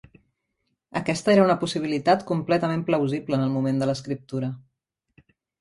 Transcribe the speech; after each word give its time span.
Aquesta 0.99 1.31
era 1.33 1.43
una 1.47 1.57
possibilitat 1.65 2.25
completament 2.31 2.87
plausible 2.89 3.39
en 3.41 3.47
el 3.49 3.55
moment 3.59 3.81
de 3.83 3.89
l'escriptura. 3.91 4.51